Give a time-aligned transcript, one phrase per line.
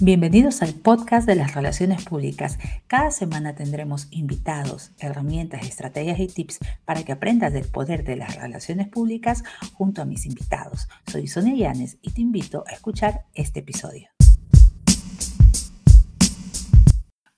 [0.00, 2.58] Bienvenidos al podcast de las relaciones públicas.
[2.88, 8.34] Cada semana tendremos invitados, herramientas, estrategias y tips para que aprendas del poder de las
[8.34, 9.44] relaciones públicas
[9.74, 10.88] junto a mis invitados.
[11.06, 14.08] Soy Sonia Llanes y te invito a escuchar este episodio.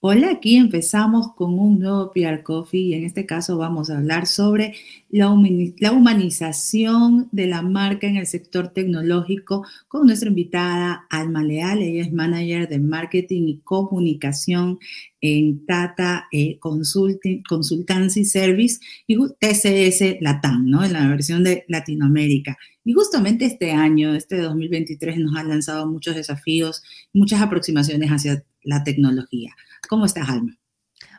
[0.00, 4.27] Hola, aquí empezamos con un nuevo PR Coffee y en este caso vamos a hablar
[4.27, 4.75] sobre
[5.11, 11.83] la, humanización de la marca en el sector tecnológico con nuestra invitada Alma Leal.
[11.83, 14.78] Ella es manager de marketing y comunicación
[15.20, 20.84] en Tata eh, Consultancy Service y TCS Latam, ¿no?
[20.84, 22.56] En la versión de Latinoamérica.
[22.84, 28.84] Y justamente este año, este 2023, nos ha lanzado muchos desafíos, muchas aproximaciones hacia la
[28.84, 29.55] tecnología.
[29.88, 30.56] ¿Cómo estás, Alma?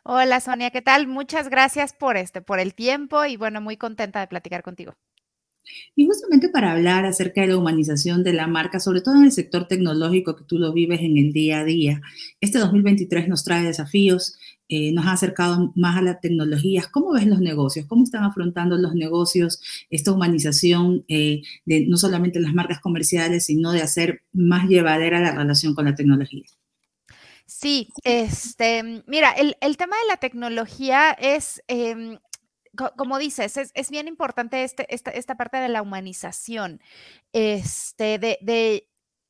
[0.09, 1.05] Hola, Sonia, ¿qué tal?
[1.05, 4.93] Muchas gracias por este, por el tiempo y bueno, muy contenta de platicar contigo.
[5.97, 9.33] Y justamente para hablar acerca de la humanización de la marca, sobre todo en el
[9.33, 12.01] sector tecnológico que tú lo vives en el día a día,
[12.39, 14.37] este 2023 nos trae desafíos,
[14.69, 16.87] eh, nos ha acercado más a las tecnologías.
[16.87, 17.85] ¿Cómo ves los negocios?
[17.85, 19.59] ¿Cómo están afrontando los negocios
[19.89, 25.35] esta humanización eh, de no solamente las marcas comerciales, sino de hacer más llevadera la
[25.35, 26.45] relación con la tecnología?
[27.47, 32.19] Sí, este, mira, el, tema de la tecnología es, em,
[32.97, 36.81] como dices, es, bien importante este, esta, esta, parte de la humanización,
[37.31, 38.89] este, de, de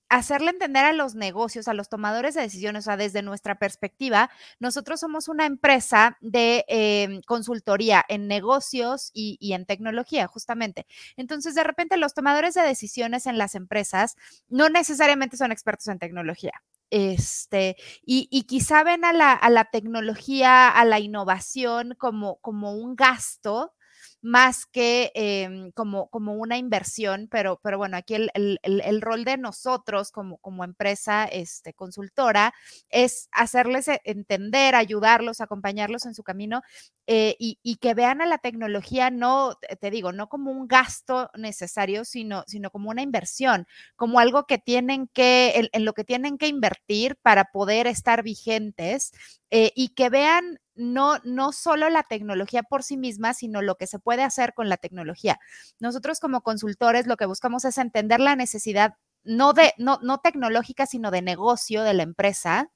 [0.10, 4.32] hacerle entender a los negocios, a los tomadores de decisiones, o sea, desde nuestra perspectiva,
[4.60, 10.88] nosotros somos una empresa de em, consultoría en negocios y, y, en tecnología, justamente.
[11.18, 14.16] Entonces, de repente, los tomadores de decisiones en las empresas
[14.50, 16.64] no necesariamente son expertos en tecnología.
[16.90, 22.74] Este, y, y quizá ven a la, a la, tecnología, a la innovación como, como
[22.74, 23.74] un gasto
[24.22, 29.23] más que em, como, como una inversión, pero, pero bueno, aquí el, el, el, rol
[29.26, 32.54] de nosotros como, como empresa este, consultora
[32.90, 36.62] es hacerles e, entender, ayudarlos, acompañarlos en su camino
[37.06, 41.30] eh, y, y, que vean a la tecnología no, te digo, no como un gasto
[41.38, 46.04] necesario, sino, sino como una inversión, como algo que tienen que, en, en lo que
[46.04, 49.11] tienen que invertir para poder estar vigentes
[49.52, 53.88] eh, y que vean no, no solo la tecnología por sí misma, sino lo que
[53.88, 55.39] se puede hacer con la tecnología.
[55.80, 60.86] Nosotros como consultores lo que buscamos es entender la necesidad no de no, no tecnológica,
[60.86, 62.71] sino de negocio de la empresa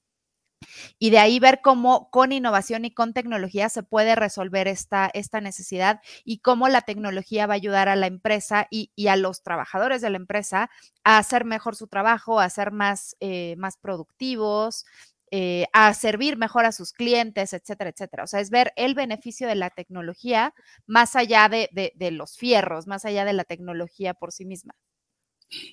[1.00, 5.42] y de ahí ver cómo con innovación y con tecnología se puede resolver esta, esta
[5.42, 9.44] necesidad y cómo la tecnología va a ayudar a la empresa y, y a los
[9.44, 10.70] trabajadores de la empresa
[11.04, 14.86] a hacer mejor su trabajo, a ser más, eh, más productivos,
[15.34, 18.26] eh, a servir mejor a sus clientes, etcétera, etcétera.
[18.26, 20.54] O sea, es ver el beneficio de la tecnología
[20.88, 24.76] más allá de, de, los fierros, más allá de la tecnología por sí misma.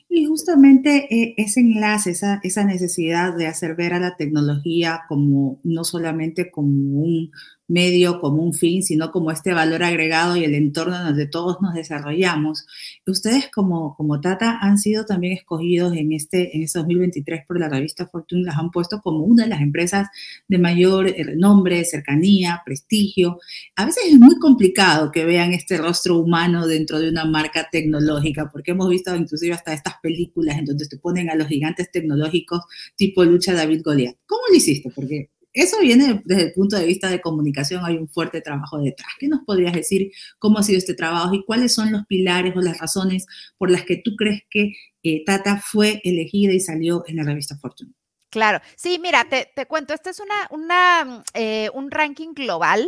[0.08, 5.60] Y justamente eh, ese enlace, esa, esa necesidad de hacer ver a la tecnología como
[5.64, 7.30] no solamente como un
[7.68, 11.74] medio como un fin, sino como este valor agregado y el entorno donde todos nos
[11.74, 12.66] desarrollamos.
[13.06, 17.68] Ustedes como, como Tata han sido también escogidos en este, en este 2023 por la
[17.68, 20.08] revista Fortune, las han puesto como una de las empresas
[20.48, 23.38] de mayor eh, renombre, cercanía, prestigio.
[23.76, 28.50] A veces es muy complicado que vean este rostro humano dentro de una marca tecnológica,
[28.50, 32.62] porque hemos visto inclusive hasta estas películas en donde te ponen a los gigantes tecnológicos
[32.96, 34.16] tipo lucha David Goliath.
[34.26, 34.90] ¿Cómo lo hiciste?
[34.94, 39.10] Porque eso viene desde el punto de vista de comunicación, hay un fuerte trabajo detrás.
[39.18, 42.60] ¿Qué nos podrías decir cómo ha sido este trabajo y cuáles son los pilares o
[42.60, 43.26] las razones
[43.56, 44.72] por las que tú crees que
[45.02, 47.92] eh, Tata fue elegida y salió en la revista Fortune?
[48.30, 52.86] Claro, sí, mira, te, cuento, este es una, una eh, un ranking global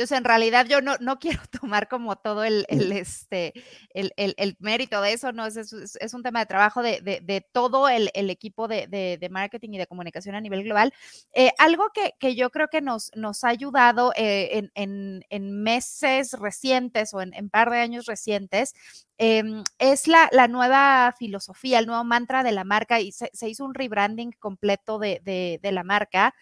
[0.00, 3.52] entonces, en realidad yo no, no quiero tomar como todo el, el este,
[3.90, 7.40] el, el, mérito de eso, no, es, es, un tema de trabajo de, de, de
[7.40, 10.92] todo el, equipo de, de, marketing y de comunicación a nivel global.
[11.34, 15.62] Eh, algo que, que, yo creo que nos, nos ha ayudado eh, en, en, en,
[15.62, 18.74] meses recientes o en, en par de años recientes
[19.18, 23.48] em, es la, la, nueva filosofía, el nuevo mantra de la marca y se, se
[23.48, 26.34] hizo un rebranding completo de, de, de la marca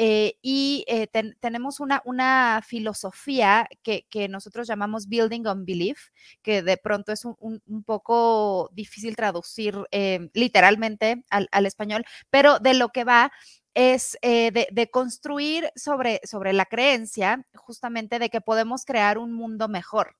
[0.00, 1.08] eh, y eh,
[1.40, 6.10] tenemos una, una filosofía que, que, nosotros llamamos Building on Belief,
[6.42, 7.36] que de pronto es un,
[7.66, 13.32] un, poco difícil traducir eh, literalmente al, al, español, pero de lo que va
[13.74, 19.68] es de, de, construir sobre, sobre la creencia justamente de que podemos crear un mundo
[19.68, 20.16] mejor.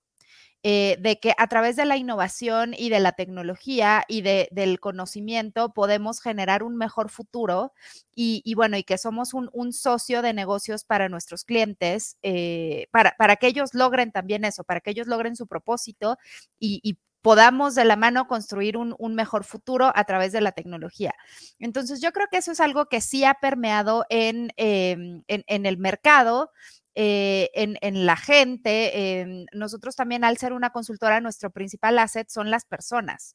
[0.64, 4.81] Eh, de que a través de la innovación y de la tecnología y de, del
[4.81, 7.72] conocimiento podemos generar un mejor futuro
[8.12, 13.37] y, bueno, y que somos un, socio de negocios para nuestros clientes, eh, para, para,
[13.37, 16.19] que ellos logren también eso, para que ellos logren su propósito
[16.58, 21.12] y, podamos de la mano construir un, mejor futuro a través de la tecnología.
[21.58, 25.78] Entonces, yo creo que eso es algo que sí ha permeado en, em, en, el
[25.78, 26.52] mercado.
[27.00, 29.47] Eh, en, la gente.
[29.53, 33.35] Nosotros también, al ser una consultora, nuestro principal asset son las personas.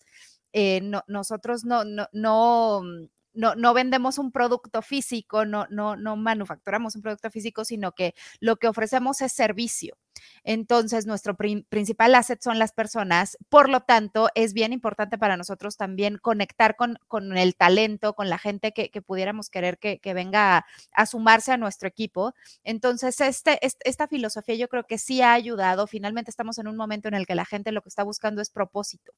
[0.51, 2.81] Eh, nosotros no, no, no,
[3.33, 8.13] no, no vendemos un producto físico, no, no, no manufacturamos un producto físico, sino que
[8.39, 9.97] lo que ofrecemos es servicio.
[10.43, 13.37] Entonces, nuestro principal asset son las personas.
[13.49, 18.29] Por lo tanto, es bien importante para nosotros también conectar con, con el talento, con
[18.29, 22.33] la gente que, pudiéramos querer que, que venga a, sumarse a nuestro equipo.
[22.63, 25.87] Entonces, este, esta filosofía yo creo que sí ha ayudado.
[25.87, 28.49] Finalmente, estamos en un momento en el que la gente lo que está buscando es
[28.49, 29.13] propósito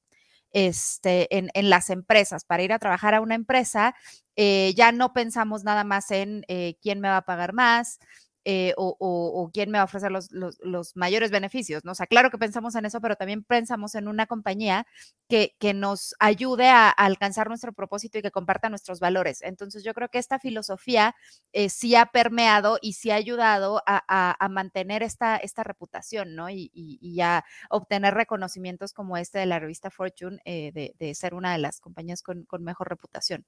[0.56, 2.46] este, en, las empresas.
[2.46, 3.94] Para ir a trabajar a una empresa,
[4.38, 8.00] eh, ya no pensamos nada más en eh, quién me va a pagar más,
[8.48, 11.94] eh, o, quién me va a ofrecer los, mayores beneficios, ¿no?
[11.94, 14.86] O sea, claro que pensamos en eso, pero también pensamos en una compañía
[15.28, 19.42] que, que nos ayude a, alcanzar nuestro propósito y que comparta nuestros valores.
[19.42, 21.16] Entonces, yo creo que esta filosofía
[21.54, 26.50] eh, sí ha permeado y sí ha ayudado a, mantener esta, esta reputación, ¿no?
[26.50, 31.54] Y, y, a obtener reconocimientos como este de la revista Fortune, eh, de, ser una
[31.54, 33.46] de las compañías con mejor reputación.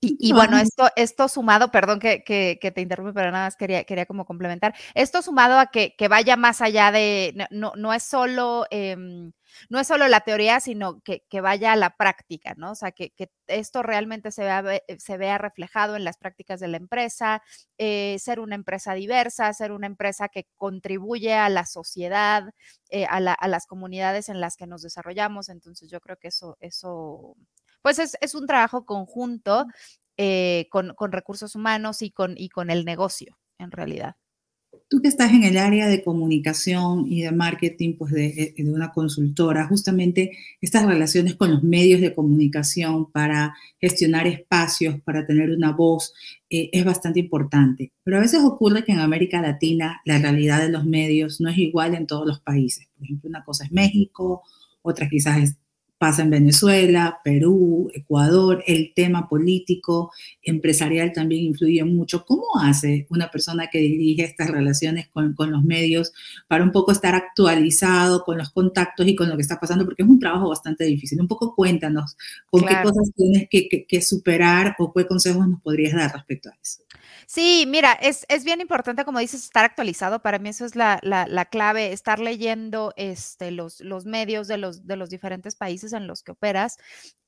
[0.00, 4.06] Y, bueno, esto, esto sumado, perdón que, que, te interrumpe, pero nada más quería, quería
[4.06, 4.72] como complementar.
[4.94, 9.32] Esto sumado a que, que vaya más allá de, no, no es solo, em,
[9.70, 12.72] no es solo la teoría, sino que, que, vaya a la práctica, ¿no?
[12.72, 13.12] O sea, que,
[13.48, 14.62] esto realmente se vea,
[14.98, 17.42] se vea reflejado en las prácticas de la empresa,
[17.76, 22.44] eh, ser una empresa diversa, ser una empresa que contribuye a la sociedad,
[22.90, 25.48] eh, a, la, a las comunidades en las que nos desarrollamos.
[25.48, 27.36] Entonces, yo creo que eso, eso
[27.88, 29.66] pues es, un trabajo conjunto
[30.18, 34.16] eh, con, recursos humanos y con, y con el negocio, en realidad.
[34.90, 39.66] Tú que estás en el área de comunicación y de marketing, pues de, una consultora,
[39.68, 46.12] justamente estas relaciones con los medios de comunicación para gestionar espacios, para tener una voz,
[46.50, 47.94] eh, es bastante importante.
[48.04, 51.56] Pero a veces ocurre que en América Latina la realidad de los medios no es
[51.56, 52.86] igual en todos los países.
[52.94, 54.42] Por ejemplo, una cosa es México,
[54.82, 55.56] otra quizás es
[55.98, 60.12] pasa en Venezuela, Perú, Ecuador, el tema político,
[60.42, 62.24] empresarial también influye mucho.
[62.24, 66.12] ¿Cómo hace una persona que dirige estas relaciones con, los medios
[66.46, 69.84] para un poco estar actualizado con los contactos y con lo que está pasando?
[69.84, 71.20] Porque es un trabajo bastante difícil.
[71.20, 72.16] Un poco cuéntanos
[72.48, 76.82] con qué cosas tienes que superar o qué consejos nos podrías dar respecto a eso.
[77.30, 80.22] Sí, mira, es, es, bien importante, como dices, estar actualizado.
[80.22, 84.86] Para mí eso es la, la, clave, estar leyendo este, los, los medios de los,
[84.86, 86.76] de los diferentes países en los que operas.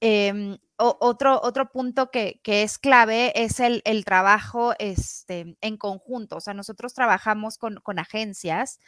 [0.00, 6.36] Em, otro, otro punto que, que, es clave es el, el, trabajo este, en conjunto.
[6.36, 8.78] O sea, nosotros trabajamos con, con agencias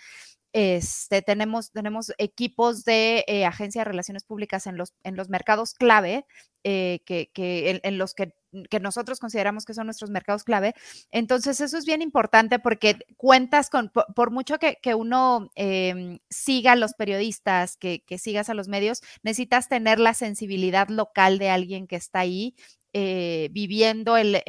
[0.52, 5.72] este, tenemos, tenemos equipos de eh, agencia de relaciones públicas en los, en los mercados
[5.72, 6.26] clave,
[6.62, 8.34] eh, que, que en, los que
[8.70, 10.74] que nosotros consideramos que son nuestros mercados clave.
[11.10, 16.76] Entonces, eso es bien importante porque cuentas con, por, mucho que, uno em, siga a
[16.76, 21.96] los periodistas, que, sigas a los medios, necesitas tener la sensibilidad local de alguien que
[21.96, 22.54] está ahí
[22.92, 24.44] eh, viviendo el,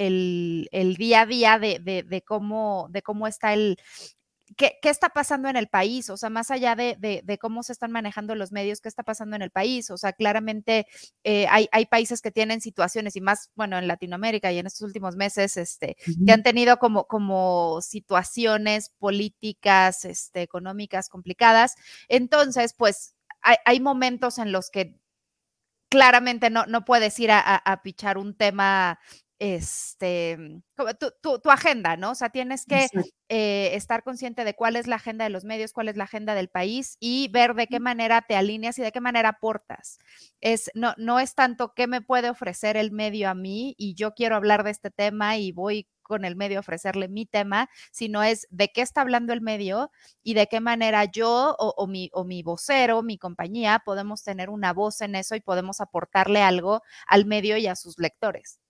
[0.98, 3.78] día a día de, cómo, de cómo está el,
[4.58, 6.10] ¿Qué, está pasando en el país?
[6.10, 9.42] O sea, más allá de, cómo se están manejando los medios, ¿qué está pasando en
[9.42, 9.90] el país?
[9.92, 10.88] O sea, claramente
[11.24, 15.16] eh, hay, países que tienen situaciones y más, bueno, en Latinoamérica y en estos últimos
[15.16, 15.96] meses, este,
[16.26, 21.76] que han tenido como, como situaciones políticas, este, económicas complicadas.
[22.08, 25.00] Entonces, pues hay, momentos en los que
[25.90, 29.00] claramente no, no puedes ir a, a pichar un tema
[29.44, 30.62] este,
[31.22, 32.12] tu, tu, agenda, ¿no?
[32.12, 32.88] O sea, tienes que
[33.28, 36.34] eh, estar consciente de cuál es la agenda de los medios, cuál es la agenda
[36.34, 40.00] del país y ver de qué manera te alineas y de qué manera aportas.
[40.40, 44.14] Es, no, no es tanto qué me puede ofrecer el medio a mí y yo
[44.14, 48.24] quiero hablar de este tema y voy con el medio a ofrecerle mi tema, sino
[48.24, 49.92] es de qué está hablando el medio
[50.24, 54.50] y de qué manera yo o, o, mi, o mi vocero, mi compañía, podemos tener
[54.50, 58.63] una voz en eso y podemos aportarle algo al medio y a sus lectores.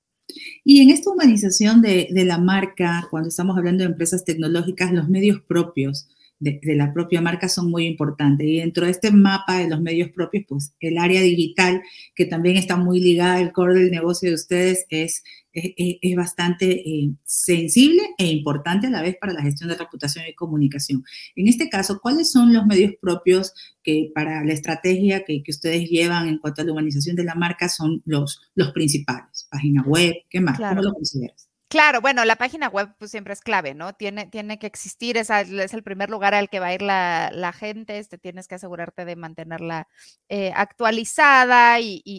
[0.63, 5.41] Y en esta humanización de, la marca, cuando estamos hablando de empresas tecnológicas, los medios
[5.41, 6.07] propios
[6.39, 8.47] de, la propia marca son muy importantes.
[8.47, 11.81] Y dentro de este mapa de los medios propios, pues el área digital,
[12.15, 17.11] que también está muy ligada al core del negocio de ustedes, es es, bastante eh,
[17.23, 21.03] sensible e importante a la vez para la gestión de reputación y comunicación.
[21.35, 23.53] En este caso, ¿cuáles son los medios propios
[23.83, 27.69] que para la estrategia que, ustedes llevan en cuanto a la humanización de la marca
[27.69, 29.32] son los, los principales?
[29.53, 30.57] Página web, ¿qué más?
[30.57, 31.47] ¿Cómo lo consideras?
[31.73, 33.93] Claro, bueno, la página web pues siempre es clave, ¿no?
[33.93, 37.55] Tiene, tiene que existir, es, es el primer lugar al que va a ir la,
[37.57, 39.87] gente, este, tienes que asegurarte de mantenerla
[40.29, 42.13] eh, actualizada y,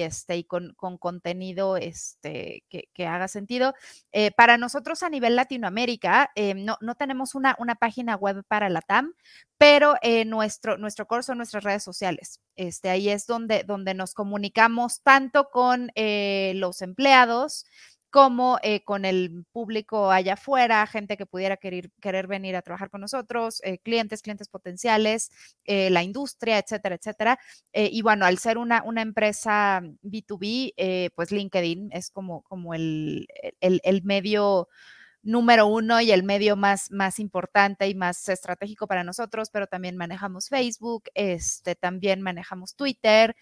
[0.00, 3.74] este, y con, contenido este, que, haga sentido.
[4.10, 8.70] Eh, para nosotros a nivel Latinoamérica, eh, no, no, tenemos una, una, página web para
[8.70, 9.12] la TAM,
[9.58, 12.40] pero nuestro, nuestro curso nuestras redes sociales.
[12.56, 17.66] Este, ahí es donde, donde nos comunicamos tanto con los empleados,
[18.14, 22.88] como eh, con el público allá afuera, gente que pudiera querer, querer venir a trabajar
[22.88, 25.32] con nosotros, eh, clientes, clientes potenciales,
[25.64, 27.40] eh, la industria, etcétera, etcétera.
[27.72, 33.26] y bueno, al ser una, una empresa B2B, pues LinkedIn es como, como el,
[33.60, 34.68] el, el medio
[35.24, 39.96] número uno y el medio más, más importante y más estratégico para nosotros, pero también
[39.96, 43.34] manejamos Facebook, este, también manejamos Twitter.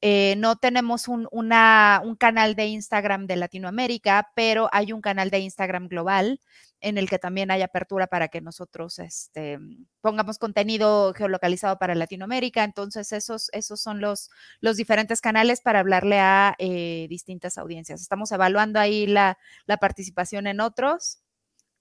[0.00, 5.30] Eh, no tenemos un, una, un canal de Instagram de Latinoamérica, pero hay un canal
[5.30, 6.40] de Instagram global
[6.80, 9.58] en el que también hay apertura para que nosotros este,
[10.00, 12.62] pongamos contenido geolocalizado para Latinoamérica.
[12.62, 14.30] Entonces, esos, esos son los,
[14.60, 18.00] los diferentes canales para hablarle a eh, distintas audiencias.
[18.00, 21.20] Estamos evaluando ahí la, la participación en otros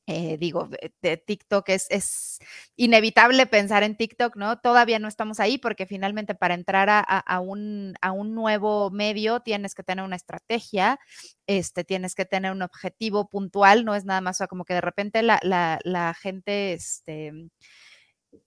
[0.10, 0.70] eh, digo,
[1.02, 2.40] de, TikTok es, es,
[2.78, 4.58] inevitable pensar en TikTok, ¿no?
[4.60, 9.76] Todavía no estamos ahí porque finalmente para entrar a, un, a, un, nuevo medio tienes
[9.76, 10.98] que tener una estrategia,
[11.46, 15.22] este, tienes que tener un objetivo puntual, no es nada más como que de repente
[15.24, 17.34] la, la, la gente, este,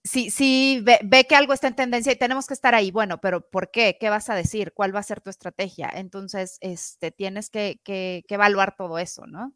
[0.02, 2.90] sí, sí ve, ve, que algo está en tendencia y tenemos que estar ahí.
[2.90, 3.98] Bueno, pero ¿por qué?
[4.00, 4.72] ¿Qué vas a decir?
[4.72, 5.90] ¿Cuál va a ser tu estrategia?
[5.94, 9.54] Entonces, este, tienes que, que evaluar todo eso, ¿no?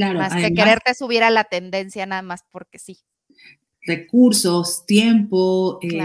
[0.00, 2.98] Más que quererte subir a la tendencia nada más porque sí.
[3.82, 5.98] Recursos, tiempo, eh,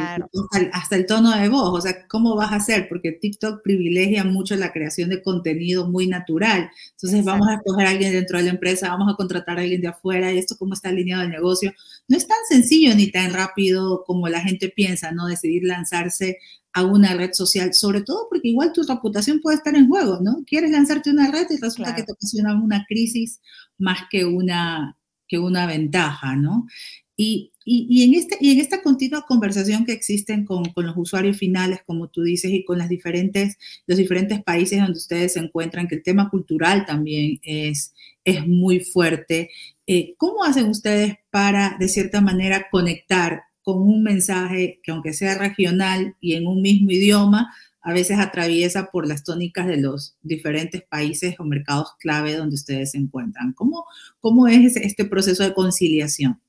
[0.72, 2.88] hasta, el tono de voz, o sea, ¿cómo vas a hacer?
[2.88, 6.72] Porque TikTok privilegia mucho la creación de contenido muy natural.
[6.92, 9.82] Entonces vamos a escoger a alguien dentro de la empresa, vamos a contratar a alguien
[9.82, 11.74] de afuera, y esto cómo está alineado el negocio.
[12.08, 15.28] No es tan sencillo ni tan rápido como la gente piensa, ¿no?
[15.28, 16.38] Decidir lanzarse
[16.75, 20.44] a una red social, sobre todo porque igual tu reputación puede estar en juego, ¿no?
[20.46, 23.39] Quieres lanzarte una red y resulta que te ocasiona una crisis
[23.77, 26.67] más que una, que una ventaja, ¿no?
[27.15, 31.38] Y, y, en este, y en esta continua conversación que existen con, con, los usuarios
[31.38, 35.88] finales, como tú dices, y con las diferentes, los diferentes países donde ustedes se encuentran,
[35.88, 37.94] que el tema cultural también es,
[38.25, 39.50] es muy fuerte,
[39.88, 45.38] eh, ¿cómo hacen ustedes para, de cierta manera, conectar con un mensaje que aunque sea
[45.39, 50.84] regional y en un mismo idioma, a veces atraviesa por las tónicas de los diferentes
[50.84, 53.53] países o mercados clave donde ustedes se encuentran.
[53.53, 53.86] ¿Cómo,
[54.19, 56.39] cómo es este proceso de conciliación?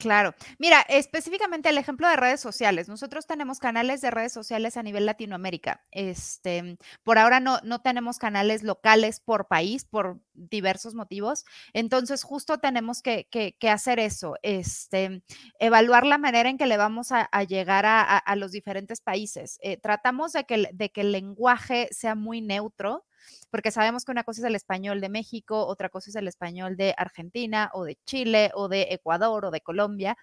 [0.00, 0.34] Claro.
[0.58, 2.88] Mira, específicamente el ejemplo de redes sociales.
[2.88, 5.82] Nosotros tenemos canales de redes sociales a nivel Latinoamérica.
[5.90, 11.44] Este, por ahora no, no tenemos canales locales por país por diversos motivos.
[11.74, 13.28] Entonces, justo tenemos que,
[13.70, 15.22] hacer eso, este,
[15.58, 19.58] evaluar la manera en que le vamos a, llegar a, los diferentes países.
[19.62, 23.04] Eh, tratamos de que, de que el lenguaje sea muy neutro
[23.50, 26.76] porque sabemos que una cosa es el español de México, otra cosa es el español
[26.76, 30.16] de Argentina o de Chile o de Ecuador o de Colombia.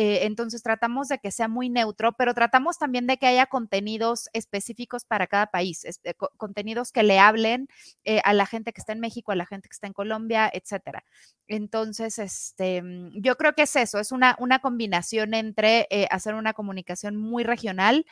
[0.00, 4.28] Eh, entonces tratamos de que sea muy neutro, pero tratamos también de que haya contenidos
[4.32, 7.66] específicos para cada país, eh, contenidos que le hablen
[8.04, 10.48] eh, a la gente que está en México, a la gente que está en Colombia,
[10.54, 11.02] etcétera.
[11.48, 16.52] Entonces, este, mm, yo creo que es eso, es una, una combinación entre hacer una
[16.52, 18.06] comunicación muy regional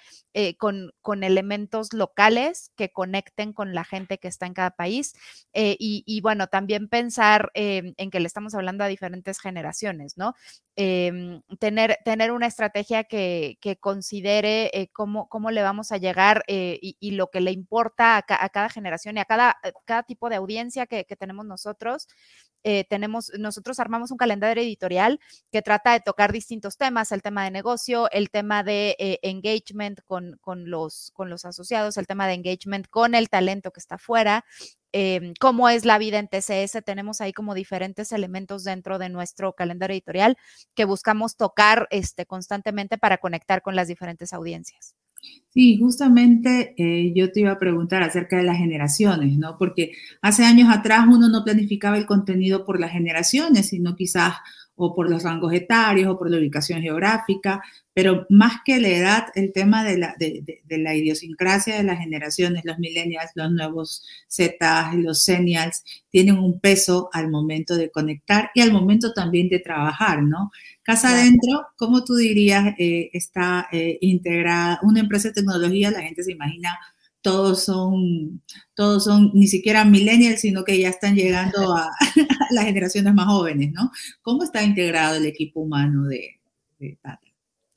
[0.58, 5.14] con, con, elementos locales que conecten con la gente que está en cada país
[5.54, 10.34] y, y, bueno, también pensar en que le estamos hablando a diferentes generaciones, ¿no?
[10.78, 16.78] Em, tener, tener una estrategia que, considere eh, cómo, cómo, le vamos a llegar eh,
[16.83, 20.37] y, lo que le importa a, cada generación y a cada, eh, cada tipo de
[20.37, 22.09] audiencia que, tenemos nosotros.
[22.90, 25.18] tenemos, nosotros armamos un calendario editorial
[25.50, 30.37] que trata de tocar distintos temas, el tema de negocio, el tema de engagement con,
[30.42, 34.45] con, los, con los asociados, el tema de engagement con el talento que está afuera,
[34.98, 36.80] Em, cómo es la vida en TCS.
[36.80, 40.38] Tenemos ahí como diferentes elementos dentro de nuestro calendario editorial
[40.74, 44.94] que buscamos tocar este, constantemente para conectar con las diferentes audiencias.
[45.50, 49.58] Sí, justamente eh, yo te iba a preguntar acerca de las generaciones, ¿no?
[49.58, 54.36] Porque hace años atrás uno no planificaba el contenido por las generaciones, sino quizás
[54.76, 57.62] o por los rangos etarios o por la ubicación geográfica,
[57.95, 62.64] pero más que la edad, el tema de la, de, la idiosincrasia de las generaciones,
[62.64, 68.61] los millennials, los nuevos Z, los senials, tienen un peso al momento de conectar y
[68.61, 70.50] al momento también de trabajar, ¿no?
[70.83, 75.90] Casa adentro, ¿cómo tú dirías, eh, está eh, integrada una empresa de tecnología?
[75.90, 76.78] La gente se imagina
[77.26, 78.40] todos son,
[78.75, 81.90] todos son ni siquiera millennials, sino que ya están llegando a,
[82.52, 83.90] las generaciones más jóvenes, ¿no?
[84.23, 86.38] ¿Cómo está integrado el equipo humano de,
[86.78, 86.97] de?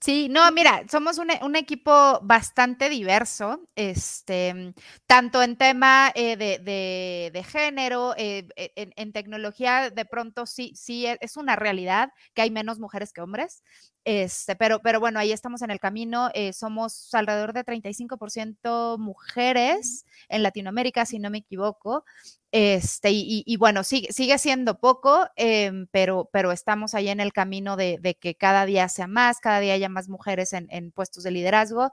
[0.02, 4.74] Sí, no, mira, somos un, un, equipo bastante diverso, este,
[5.08, 10.46] tanto en tema eh, de, de, de, género, eh, e, en, en, tecnología, de pronto
[10.46, 13.62] sí, sí e, es una realidad que hay menos mujeres que hombres,
[14.06, 20.06] este, pero, pero bueno, ahí estamos en el camino, eh, somos alrededor de 35% mujeres
[20.30, 22.06] en Latinoamérica, si no me equivoco,
[22.52, 27.76] este, y, bueno, sigue, sigue siendo poco, eh, pero, pero estamos ahí en el camino
[27.78, 31.92] de, que cada día sea más, cada día haya más mujeres en, puestos de liderazgo.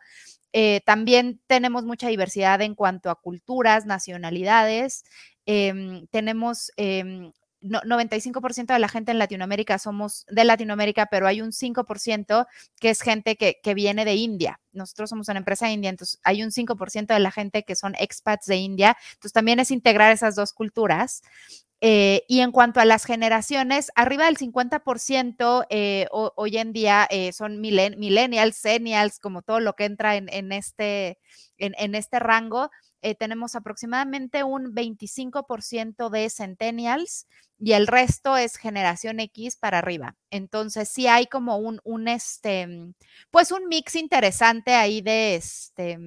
[0.53, 5.05] Eh, también tenemos mucha diversidad en cuanto a culturas, nacionalidades.
[5.45, 7.33] Eh, tenemos em,
[7.68, 12.46] no, 95% de la gente en Latinoamérica somos de Latinoamérica, pero hay un 5%
[12.80, 14.61] que es gente que, que, viene de India.
[14.73, 18.46] Nosotros somos una empresa india, entonces hay un 5% de la gente que son expats
[18.46, 18.96] de India.
[19.14, 21.23] Entonces también es integrar esas dos culturas.
[21.82, 27.32] Eh, y en cuanto a las generaciones, arriba del 50% eh, hoy en día eh,
[27.32, 31.18] son millen millennials, senials, como todo lo que entra en, en este,
[31.58, 32.70] en, este rango.
[33.03, 37.26] Eh, tenemos aproximadamente un 25% de centennials
[37.59, 40.17] y el resto es generación X para arriba.
[40.31, 42.69] Entonces sí hay como un, un este,
[43.31, 45.99] pues un mix interesante ahí de este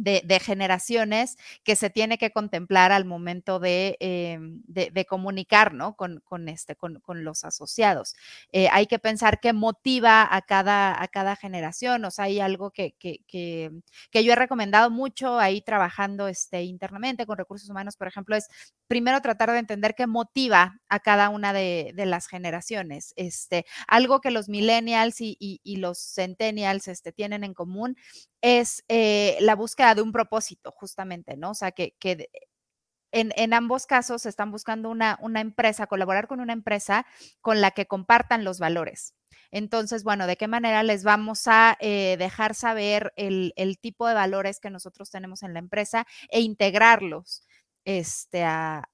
[0.00, 5.94] de, generaciones que se tiene que contemplar al momento de, eh, de, comunicar ¿no?
[5.94, 8.14] con, con, este, con, con los asociados.
[8.52, 12.04] Eh, hay que pensar qué motiva a cada, a cada generación.
[12.04, 17.26] O sea, hay algo que, que, que, yo he recomendado mucho ahí trabajando este, internamente
[17.26, 18.48] con recursos humanos, por ejemplo, es
[18.86, 23.12] primero tratar de entender qué motiva a cada una de, de las generaciones.
[23.16, 27.96] Este, algo que los millennials y, y, y los centennials este, tienen en común
[28.42, 31.50] es eh, la búsqueda de un propósito, justamente, ¿no?
[31.50, 32.28] O sea, que, que
[33.12, 37.06] en, en, ambos casos están buscando una, una, empresa, colaborar con una empresa
[37.40, 39.14] con la que compartan los valores.
[39.50, 44.14] Entonces, bueno, ¿de qué manera les vamos a eh, dejar saber el, el, tipo de
[44.14, 47.42] valores que nosotros tenemos en la empresa e integrarlos?
[47.84, 48.84] Este, a,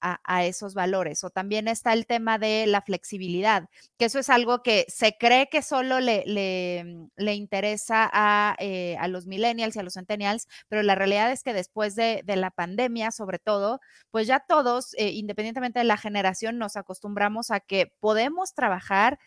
[0.44, 1.24] esos valores.
[1.24, 3.68] O también está el tema de la flexibilidad,
[3.98, 8.56] que eso es algo que se cree que solo le, le, mm, le interesa a,
[8.58, 12.22] eh, a, los millennials y a los centennials, pero la realidad es que después de,
[12.24, 17.50] de la pandemia, sobre todo, pues ya todos, eh, independientemente de la generación, nos acostumbramos
[17.50, 19.18] a que podemos trabajar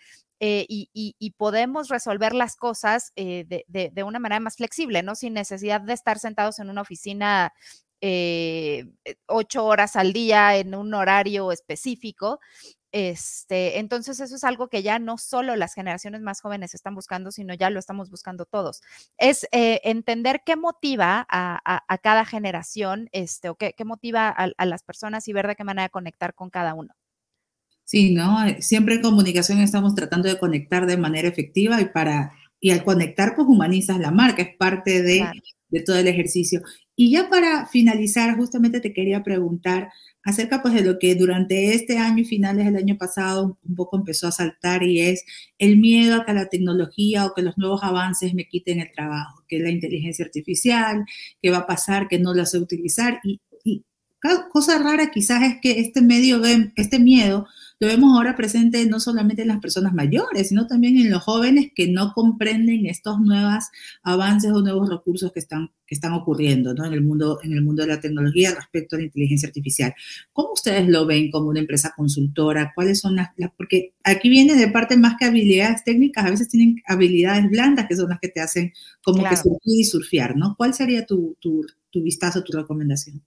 [0.42, 5.16] eh, y, y, podemos resolver las cosas de, de, de, una manera más flexible, ¿no?
[5.16, 7.52] Sin necesidad de estar sentados en una oficina
[8.02, 8.86] eh,
[9.28, 12.40] ocho horas al día en un horario específico.
[12.92, 17.32] Este, entonces eso es algo que ya no solo las generaciones más jóvenes están buscando,
[17.32, 18.82] sino ya lo estamos buscando todos.
[19.18, 24.30] Es eh, entender qué motiva a, a, a, cada generación, este, o qué, qué motiva
[24.30, 26.96] a, a, las personas y ver de qué manera conectar con cada uno.
[27.84, 28.38] Sí, ¿no?
[28.60, 33.36] Siempre en comunicación estamos tratando de conectar de manera efectiva y para, y al conectar,
[33.36, 35.42] pues humanizas la marca, es parte de, claro.
[35.70, 36.62] de todo el ejercicio.
[37.02, 39.90] Y ya para finalizar, justamente te quería preguntar
[40.22, 43.96] acerca pues de lo que durante este año y finales del año pasado un poco
[43.96, 45.24] empezó a saltar y es
[45.60, 49.46] el miedo a que la tecnología o que los nuevos avances me quiten el trabajo,
[49.48, 51.06] que la inteligencia artificial,
[51.42, 53.22] que va a pasar, que no la sé utilizar.
[53.24, 53.86] Y, y
[54.52, 56.42] cosa rara quizás es que este medio,
[56.76, 57.48] este miedo
[57.80, 61.72] lo vemos ahora presente no solamente en las personas mayores, sino también en los jóvenes
[61.74, 63.66] que no comprenden estos nuevos
[64.04, 66.86] avances o nuevos recursos que están, que están ocurriendo ¿no?
[66.86, 69.94] en, el mundo, en el mundo de la tecnología respecto a la inteligencia artificial.
[70.34, 72.74] ¿Cómo ustedes lo ven como una empresa consultora?
[72.76, 76.50] ¿Cuáles son las, las porque aquí viene de parte más que habilidades técnicas, a veces
[76.50, 79.36] tienen habilidades blandas que son las que te hacen como claro.
[79.36, 80.56] que surfir y surfear, ¿no?
[80.58, 83.24] ¿Cuál sería tu, tu, tu vistazo, tu recomendación?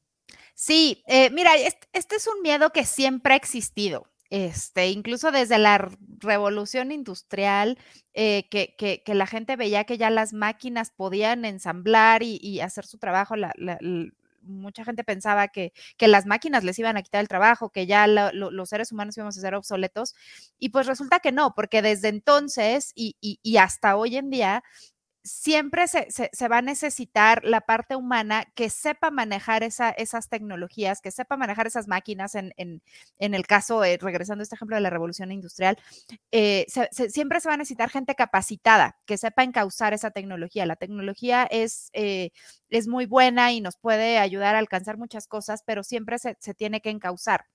[0.54, 4.11] Sí, eh, mira, este, este, es un miedo que siempre ha existido.
[4.32, 5.90] Este, incluso desde la
[6.20, 7.76] revolución industrial,
[8.14, 13.34] eh, que, la gente veía que ya las máquinas podían ensamblar y, hacer su trabajo,
[14.40, 18.32] mucha gente pensaba que, las máquinas les iban a quitar el trabajo, que ya lo,
[18.32, 20.14] lo, los seres humanos íbamos a ser obsoletos,
[20.58, 24.64] y pues resulta que no, porque desde entonces y hasta hoy en día
[25.24, 31.00] siempre se, se, va a necesitar la parte humana que sepa manejar esa, esas tecnologías,
[31.00, 32.82] que sepa manejar esas máquinas, en, en,
[33.18, 35.78] en el caso, eh, regresando a este ejemplo de la revolución industrial,
[36.32, 36.66] eh,
[37.08, 40.66] siempre se va a necesitar gente capacitada, que sepa encauzar esa tecnología.
[40.66, 42.30] La tecnología es, eh,
[42.70, 46.80] es muy buena y nos puede ayudar a alcanzar muchas cosas, pero siempre se, tiene
[46.80, 47.46] que encauzar.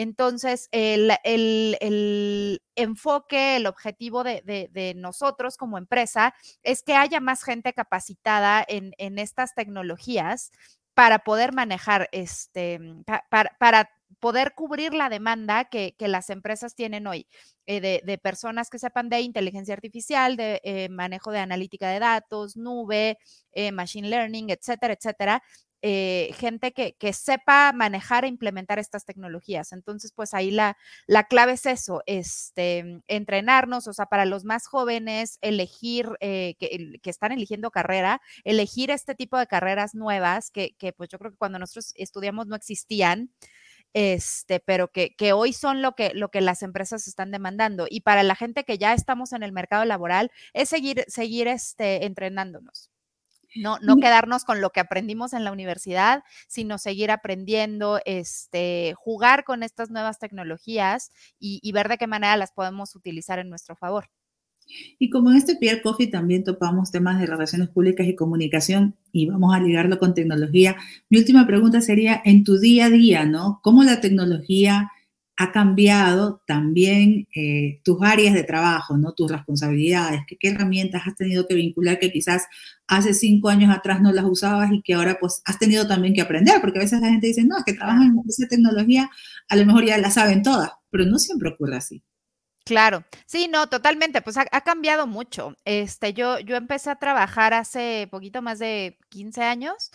[0.00, 7.74] Entonces, el, el, enfoque, el objetivo de, nosotros como empresa es que haya más gente
[7.74, 10.52] capacitada en, estas tecnologías
[10.94, 12.80] para poder manejar, este,
[13.28, 17.26] para, poder cubrir la demanda que, las empresas tienen hoy
[17.66, 22.56] eh, de, personas que sepan de inteligencia artificial, de eh, manejo de analítica de datos,
[22.56, 23.18] nube,
[23.52, 25.42] eh, machine learning, etcétera, etcétera.
[25.82, 29.72] Eh, gente que, sepa manejar e implementar estas tecnologías.
[29.72, 34.66] Entonces, pues ahí la, la clave es eso, este, entrenarnos, o sea, para los más
[34.66, 41.08] jóvenes, elegir, eh, que, están eligiendo carrera, elegir este tipo de carreras nuevas que, pues
[41.08, 43.30] yo creo que cuando nosotros estudiamos no existían.
[43.92, 47.86] Este, pero que, que hoy son lo que, lo que las empresas están demandando.
[47.90, 52.06] Y para la gente que ya estamos en el mercado laboral, es seguir, seguir este,
[52.06, 52.90] entrenándonos.
[53.54, 59.44] No, no quedarnos con lo que aprendimos en la universidad, sino seguir aprendiendo, este, jugar
[59.44, 64.10] con estas nuevas tecnologías y, ver de qué manera las podemos utilizar en nuestro favor.
[64.98, 69.26] Y como en este Pierre Coffee también topamos temas de relaciones públicas y comunicación y
[69.26, 70.76] vamos a ligarlo con tecnología,
[71.08, 73.58] mi última pregunta sería, en tu día a día, ¿no?
[73.64, 74.92] ¿Cómo la tecnología
[75.40, 79.14] ha cambiado también eh, tus áreas de trabajo, ¿no?
[79.14, 82.46] tus responsabilidades, ¿Qué, herramientas has tenido que vincular que quizás
[82.86, 86.20] hace cinco años atrás no las usabas y que ahora pues has tenido también que
[86.20, 89.10] aprender, porque a veces la gente dice, no, es que trabajan en esa tecnología,
[89.48, 92.02] a lo mejor ya la saben todas, pero no siempre ocurre así.
[92.66, 95.56] Claro, sí, no, totalmente, pues ha, cambiado mucho.
[95.64, 99.90] Este, yo, yo empecé a trabajar hace poquito más de 15 años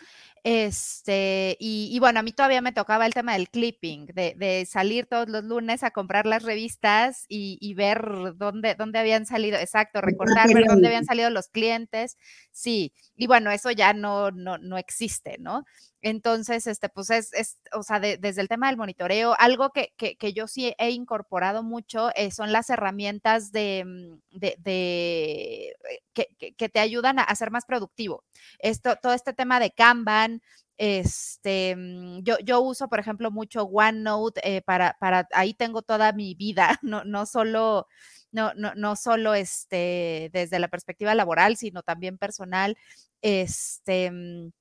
[0.47, 5.27] este, y, bueno, a mí todavía me tocaba el tema del clipping, de, salir todos
[5.27, 10.87] los lunes a comprar las revistas y, ver dónde, dónde habían salido, exacto, recordar dónde
[10.87, 12.15] habían salido los clientes.
[12.51, 15.65] Sí, y bueno, eso ya no, no, no existe, ¿no?
[16.05, 20.17] Entonces, este, pues es, es o sea, desde el tema del monitoreo, algo que, que,
[20.17, 26.03] que yo sí he incorporado mucho eh, son las herramientas de, mm, de, de eh,
[26.13, 28.23] que, que, te ayudan a, ser más productivo.
[28.59, 30.34] Esto, todo este tema de Kanban,
[30.77, 36.11] este, mm, yo, yo uso, por ejemplo, mucho OneNote eh, para, para, ahí tengo toda
[36.13, 37.87] mi vida, no, no solo,
[38.31, 42.77] no, no, no solo este, desde la perspectiva laboral, sino también personal.
[43.21, 44.51] Este, mm,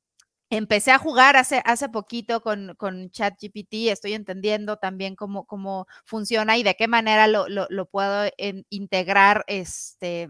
[0.56, 6.56] Empecé a jugar hace, hace poquito con, con ChatGPT, estoy entendiendo también cómo, cómo funciona
[6.56, 8.30] y de qué manera lo, lo, puedo
[8.70, 10.28] integrar este,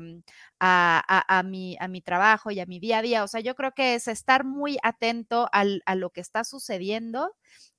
[0.58, 3.22] a, a, mi, a mi trabajo y a mi día a día.
[3.22, 7.30] O sea, yo creo que es estar muy atento al, a lo que está sucediendo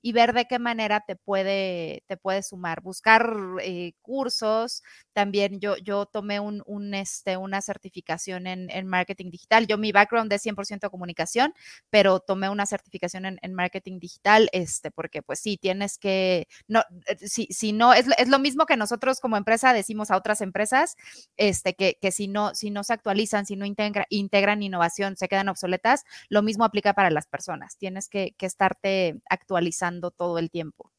[0.06, 2.80] y ver de qué manera te puede, te puede sumar.
[2.80, 4.84] Buscar eh, cursos.
[5.12, 9.66] También yo, yo tomé un, un este, una certificación en, en, marketing digital.
[9.66, 11.54] Yo mi background es 100% comunicación,
[11.90, 16.84] pero tomé una certificación en, en, marketing digital, este, porque pues sí, tienes que, no,
[17.08, 20.40] eh, si, si no, es, es, lo mismo que nosotros como empresa decimos a otras
[20.40, 20.96] empresas,
[21.36, 25.26] este, que, que si no, si no se actualizan, si no integra, integran innovación, se
[25.26, 27.76] quedan obsoletas, lo mismo aplica para las personas.
[27.76, 29.65] Tienes que, que estarte actualizando
[30.10, 30.90] todo el tiempo.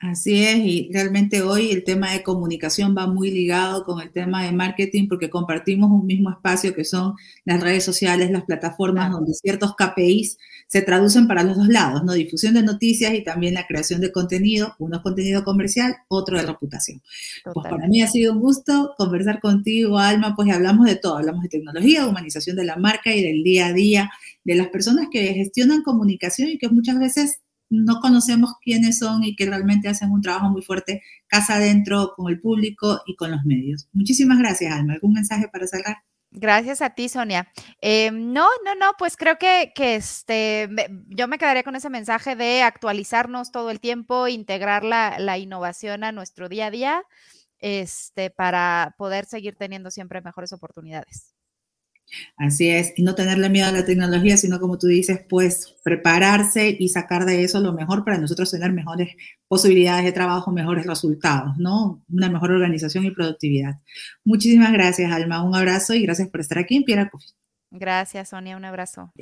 [0.00, 4.44] Así es, y realmente hoy el tema de comunicación va muy ligado con el tema
[4.44, 7.14] de marketing porque compartimos un mismo espacio que son
[7.44, 10.38] las redes sociales, las plataformas donde ciertos KPIs
[10.68, 12.12] se traducen para los dos lados, ¿no?
[12.12, 16.46] Difusión de noticias y también la creación de contenido, uno es contenido comercial, otro de
[16.46, 17.02] reputación.
[17.52, 21.42] Pues para mí ha sido un gusto conversar contigo, Alma, pues hablamos de todo, hablamos
[21.42, 24.10] de tecnología, de humanización de la marca y del día a día
[24.44, 29.36] de las personas que gestionan comunicación y que muchas veces no conocemos quiénes son y
[29.36, 33.44] que realmente hacen un trabajo muy fuerte casa adentro con el público y con los
[33.44, 33.88] medios.
[33.92, 34.94] Muchísimas gracias, Alma.
[34.94, 35.96] ¿Algún mensaje para cerrar?
[36.30, 37.50] Gracias a ti, Sonia.
[37.80, 40.68] Eh, no, no, no, pues creo que, que este,
[41.08, 46.04] yo me quedaría con ese mensaje de actualizarnos todo el tiempo, integrar la, la innovación
[46.04, 47.02] a nuestro día a día,
[47.60, 51.37] este, para poder seguir teniendo siempre mejores oportunidades.
[52.36, 56.76] Así es, y no tenerle miedo a la tecnología, sino como tú dices, pues prepararse
[56.78, 59.10] y sacar de eso lo mejor para nosotros tener mejores
[59.46, 62.02] posibilidades de trabajo, mejores resultados, ¿no?
[62.10, 63.80] Una mejor organización y productividad.
[64.24, 65.42] Muchísimas gracias, Alma.
[65.42, 67.32] Un abrazo y gracias por estar aquí en Piedra Coffee.
[67.70, 68.56] Gracias, Sonia.
[68.56, 69.12] Un abrazo.